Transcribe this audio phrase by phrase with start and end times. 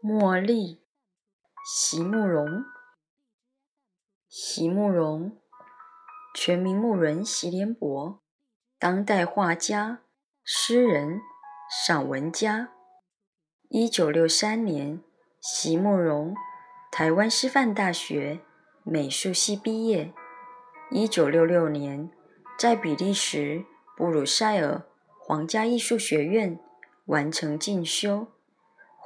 [0.00, 0.80] 茉莉，
[1.66, 2.64] 席慕容。
[4.28, 5.36] 席慕容，
[6.32, 8.22] 全名慕伦席联博，
[8.78, 10.02] 当代画家、
[10.44, 11.20] 诗人、
[11.84, 12.68] 散文家。
[13.70, 15.02] 一九六三年，
[15.40, 16.32] 席慕容
[16.92, 18.38] 台湾师范大学
[18.84, 20.14] 美术系毕业。
[20.92, 22.08] 一九六六年，
[22.56, 23.64] 在比利时
[23.96, 24.84] 布鲁塞尔
[25.26, 26.60] 皇家艺术学院
[27.06, 28.28] 完成进修。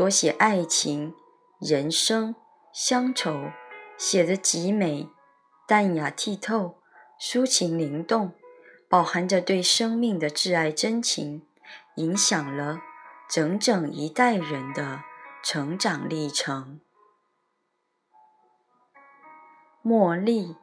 [0.00, 1.14] 多写爱情、
[1.58, 2.34] 人生、
[2.72, 3.50] 乡愁，
[3.98, 5.10] 写得极美、
[5.68, 6.78] 淡雅剔透、
[7.20, 8.32] 抒情灵动，
[8.88, 11.46] 饱含着对生命的挚爱真情，
[11.96, 12.80] 影响了
[13.28, 15.02] 整整一代人的
[15.42, 16.80] 成长历程。
[19.84, 20.56] 茉莉，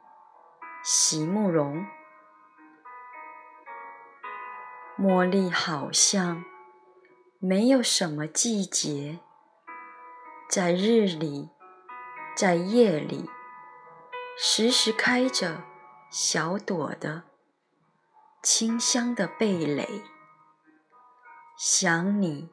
[0.82, 1.86] 席慕容。
[4.98, 6.44] 茉莉好像。
[7.40, 9.20] 没有什么季节，
[10.50, 11.50] 在日里，
[12.34, 13.28] 在夜里，
[14.38, 15.64] 时时开着
[16.10, 17.24] 小朵的
[18.42, 20.02] 清香的蓓蕾。
[21.58, 22.48] 想你，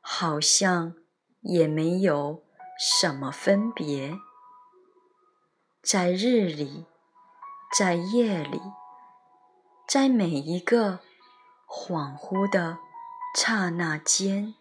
[0.00, 0.94] 好像
[1.42, 2.42] 也没有
[2.78, 4.16] 什么分别，
[5.82, 6.86] 在日里，
[7.76, 8.60] 在夜里，
[9.86, 11.00] 在每一个
[11.68, 12.78] 恍惚的。
[13.32, 14.56] 刹那间。